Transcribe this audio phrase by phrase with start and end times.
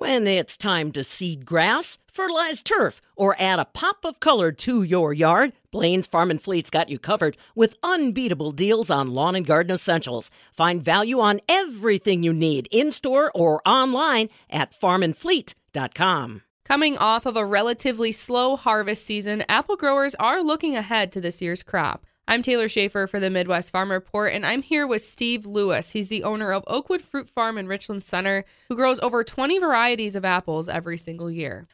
[0.00, 4.82] When it's time to seed grass, fertilize turf, or add a pop of color to
[4.82, 9.44] your yard, Blain's Farm and Fleet's got you covered with unbeatable deals on lawn and
[9.44, 10.30] garden essentials.
[10.54, 16.42] Find value on everything you need in store or online at farmandfleet.com.
[16.64, 21.42] Coming off of a relatively slow harvest season, apple growers are looking ahead to this
[21.42, 22.06] year's crop.
[22.30, 25.90] I'm Taylor Schaefer for the Midwest Farm Report, and I'm here with Steve Lewis.
[25.90, 30.14] He's the owner of Oakwood Fruit Farm in Richland Center, who grows over 20 varieties
[30.14, 31.66] of apples every single year.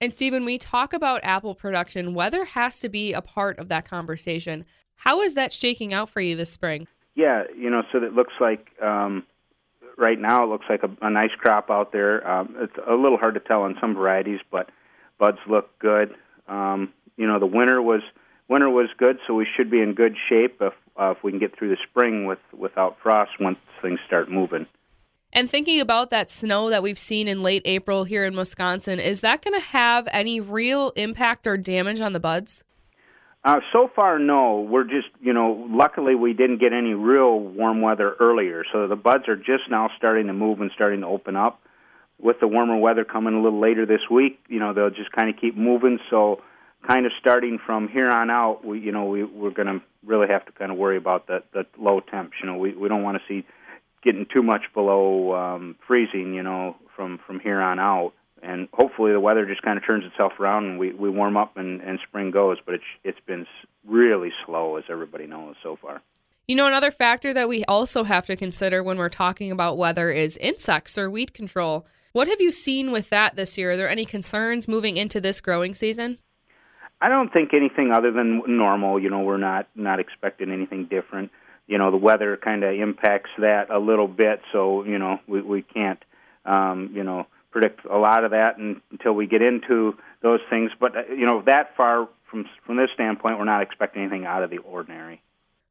[0.00, 3.68] And Steve, when we talk about apple production, weather has to be a part of
[3.70, 4.64] that conversation.
[4.94, 6.86] How is that shaking out for you this spring?
[7.16, 9.26] Yeah, you know, so it looks like um,
[9.98, 12.24] right now it looks like a, a nice crop out there.
[12.30, 14.70] Um, it's a little hard to tell on some varieties, but
[15.18, 16.14] buds look good.
[16.46, 18.02] Um, you know, the winter was
[18.48, 21.38] winter was good, so we should be in good shape if uh, if we can
[21.38, 24.66] get through the spring with without frost once things start moving.
[25.32, 29.20] And thinking about that snow that we've seen in late April here in Wisconsin, is
[29.20, 32.64] that going to have any real impact or damage on the buds?
[33.44, 34.60] Uh, so far, no.
[34.60, 38.96] We're just, you know, luckily we didn't get any real warm weather earlier, so the
[38.96, 41.60] buds are just now starting to move and starting to open up.
[42.18, 45.28] With the warmer weather coming a little later this week, you know, they'll just kind
[45.28, 45.98] of keep moving.
[46.08, 46.42] So
[46.86, 50.28] kind of starting from here on out, we you know we we're going to really
[50.28, 52.34] have to kind of worry about the the low temps.
[52.40, 53.46] You know, we we don't want to see
[54.02, 56.34] getting too much below um, freezing.
[56.34, 60.04] You know, from from here on out, and hopefully the weather just kind of turns
[60.04, 62.58] itself around and we we warm up and and spring goes.
[62.64, 63.46] But it's it's been
[63.86, 66.02] really slow, as everybody knows so far.
[66.46, 70.10] You know, another factor that we also have to consider when we're talking about weather
[70.10, 71.86] is insects or weed control.
[72.12, 73.72] What have you seen with that this year?
[73.72, 76.18] Are there any concerns moving into this growing season?
[77.00, 79.00] I don't think anything other than normal.
[79.00, 81.30] You know, we're not not expecting anything different.
[81.66, 85.42] You know, the weather kind of impacts that a little bit, so you know we
[85.42, 86.02] we can't
[86.44, 90.70] um, you know predict a lot of that until we get into those things.
[90.78, 94.42] But uh, you know, that far from from this standpoint, we're not expecting anything out
[94.42, 95.22] of the ordinary.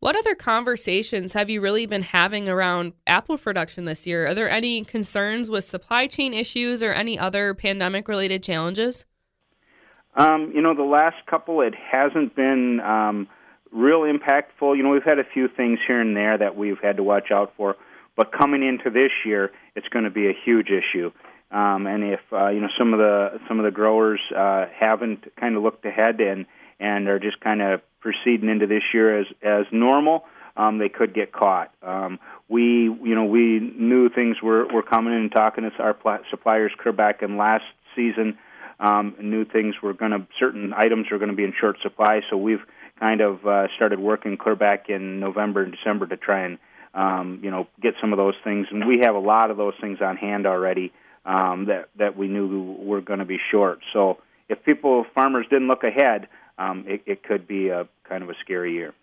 [0.00, 4.28] What other conversations have you really been having around apple production this year?
[4.28, 9.04] Are there any concerns with supply chain issues or any other pandemic related challenges?
[10.18, 13.28] Um, you know, the last couple, it hasn't been um,
[13.70, 14.76] real impactful.
[14.76, 17.30] You know, we've had a few things here and there that we've had to watch
[17.30, 17.76] out for,
[18.16, 21.12] but coming into this year, it's going to be a huge issue.
[21.52, 25.24] Um, and if uh, you know some of the some of the growers uh, haven't
[25.40, 26.44] kind of looked ahead and
[26.78, 30.24] and are just kind of proceeding into this year as as normal,
[30.58, 31.72] um, they could get caught.
[31.82, 32.18] Um,
[32.48, 36.18] we you know we knew things were were coming in and talking to our pl-
[36.28, 37.64] suppliers back in last
[37.96, 38.36] season
[38.80, 42.20] um, knew things were going to certain items are going to be in short supply.
[42.30, 42.62] So we've
[42.98, 46.58] kind of uh, started working clear back in November and December to try and
[46.94, 49.74] um, you know get some of those things, and we have a lot of those
[49.80, 50.92] things on hand already
[51.24, 53.80] um, that that we knew were going to be short.
[53.92, 54.18] So
[54.48, 56.28] if people farmers didn't look ahead,
[56.58, 58.94] um, it, it could be a kind of a scary year.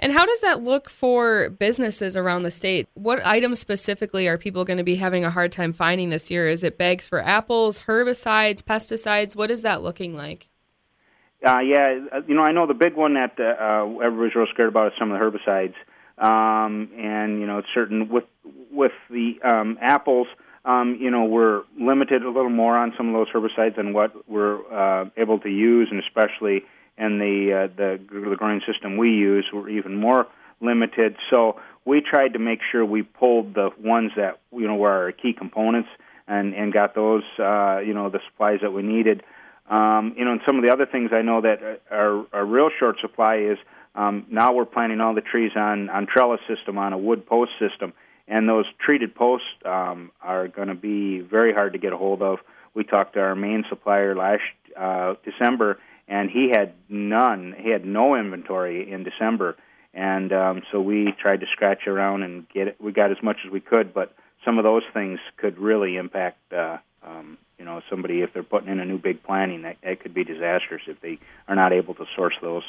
[0.00, 2.88] And how does that look for businesses around the state?
[2.94, 6.48] What items specifically are people going to be having a hard time finding this year?
[6.48, 9.36] Is it bags for apples, herbicides, pesticides?
[9.36, 10.48] What is that looking like?
[11.46, 14.46] Uh, yeah, uh, you know, I know the big one that uh, uh, everybody's real
[14.52, 15.74] scared about is some of the herbicides,
[16.18, 18.24] um, and you know, certain with
[18.70, 20.26] with the um, apples,
[20.66, 24.12] um, you know, we're limited a little more on some of those herbicides than what
[24.28, 26.62] we're uh, able to use, and especially
[26.98, 30.26] and the uh, the the growing system we use were even more
[30.60, 31.16] limited.
[31.30, 35.12] So we tried to make sure we pulled the ones that you know were our
[35.12, 35.88] key components
[36.28, 39.22] and and got those uh, you know the supplies that we needed.
[39.68, 42.70] Um, you know, and some of the other things I know that are, are real
[42.76, 43.58] short supply is
[43.94, 47.52] um, now we're planting all the trees on on trellis system on a wood post
[47.58, 47.92] system,
[48.28, 52.22] and those treated posts um, are going to be very hard to get a hold
[52.22, 52.38] of.
[52.74, 54.42] We talked to our main supplier last
[54.78, 55.78] uh, December,
[56.10, 57.54] and he had none.
[57.56, 59.56] He had no inventory in December,
[59.94, 62.76] and um, so we tried to scratch around and get it.
[62.80, 64.12] We got as much as we could, but
[64.44, 66.52] some of those things could really impact.
[66.52, 70.00] Uh, um, you know, somebody if they're putting in a new big planning, that, that
[70.00, 72.64] could be disastrous if they are not able to source those.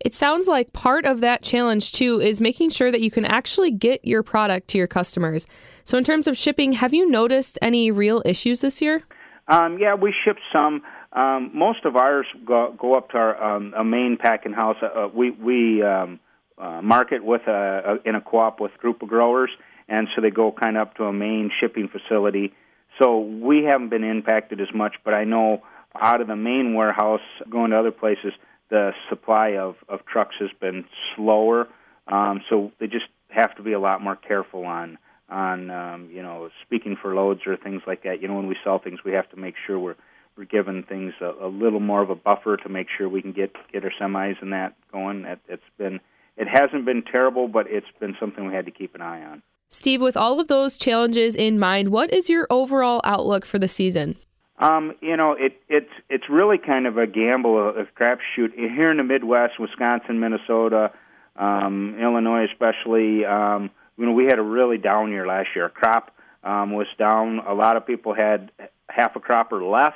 [0.00, 3.70] It sounds like part of that challenge too is making sure that you can actually
[3.70, 5.46] get your product to your customers.
[5.84, 9.02] So, in terms of shipping, have you noticed any real issues this year?
[9.48, 10.82] Um, yeah, we shipped some.
[11.14, 14.76] Um, most of ours go, go up to our um, a main packing house.
[14.82, 16.18] Uh, uh, we we um,
[16.58, 19.50] uh, market with a, a in a co-op with a group of growers,
[19.88, 22.52] and so they go kind of up to a main shipping facility.
[23.00, 25.62] So we haven't been impacted as much, but I know
[25.94, 28.32] out of the main warehouse going to other places,
[28.70, 30.84] the supply of of trucks has been
[31.14, 31.68] slower.
[32.08, 36.22] Um, so they just have to be a lot more careful on on um, you
[36.22, 38.20] know speaking for loads or things like that.
[38.20, 39.96] You know, when we sell things, we have to make sure we're
[40.36, 43.32] we're giving things a, a little more of a buffer to make sure we can
[43.32, 45.24] get get our semis and that going.
[45.24, 46.00] It, it's been
[46.36, 49.42] it hasn't been terrible, but it's been something we had to keep an eye on.
[49.68, 53.68] Steve, with all of those challenges in mind, what is your overall outlook for the
[53.68, 54.16] season?
[54.58, 58.90] Um, you know, it, it's it's really kind of a gamble, a, a crapshoot here
[58.90, 60.92] in the Midwest, Wisconsin, Minnesota,
[61.36, 63.24] um, Illinois, especially.
[63.24, 65.68] Um, you know, we had a really down year last year.
[65.68, 67.40] Crop um, was down.
[67.40, 68.50] A lot of people had
[68.88, 69.94] half a crop or less.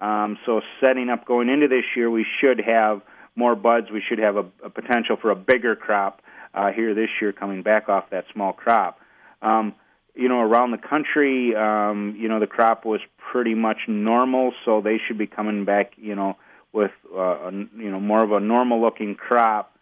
[0.00, 3.02] Um, so setting up going into this year, we should have
[3.34, 3.90] more buds.
[3.90, 6.22] We should have a, a potential for a bigger crop
[6.54, 9.00] uh, here this year, coming back off that small crop.
[9.42, 9.74] Um,
[10.14, 14.80] you know, around the country, um, you know, the crop was pretty much normal, so
[14.80, 16.36] they should be coming back, you know,
[16.72, 19.74] with uh, a, you know more of a normal-looking crop.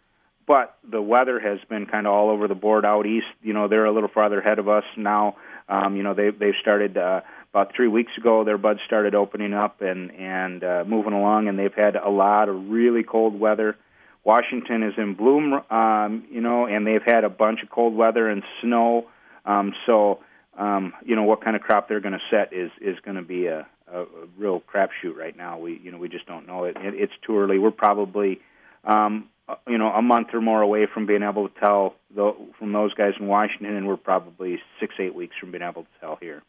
[0.45, 3.25] But the weather has been kind of all over the board out east.
[3.41, 5.35] You know, they're a little farther ahead of us now.
[5.69, 7.21] Um, you know, they they've started uh,
[7.51, 8.43] about three weeks ago.
[8.43, 12.49] Their buds started opening up and and uh, moving along, and they've had a lot
[12.49, 13.75] of really cold weather.
[14.23, 18.27] Washington is in bloom, um, you know, and they've had a bunch of cold weather
[18.27, 19.07] and snow.
[19.45, 20.19] Um, so,
[20.57, 23.23] um, you know, what kind of crop they're going to set is is going to
[23.23, 24.05] be a, a, a
[24.37, 25.59] real crapshoot right now.
[25.59, 26.75] We, you know, we just don't know it.
[26.77, 27.57] it it's too early.
[27.57, 28.41] We're probably,
[28.83, 32.33] um, Uh, you know, a month or more away from being able to tell the,
[32.59, 35.89] from those guys in Washington, and we're probably six, eight weeks from being able to
[36.01, 36.43] tell here.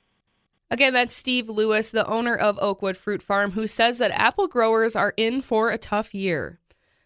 [0.71, 4.97] Again, that's Steve Lewis, the owner of Oakwood Fruit Farm, who says that apple growers
[4.97, 6.59] are in for a tough year.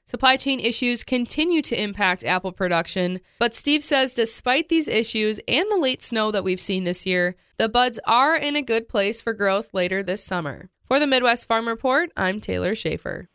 [0.04, 5.70] Supply chain issues continue to impact apple production, but Steve says despite these issues and
[5.70, 9.22] the late snow that we've seen this year, the buds are in a good place
[9.22, 10.70] for growth later this summer.
[10.88, 13.28] For the Midwest Farm Report, I'm Taylor Schaefer.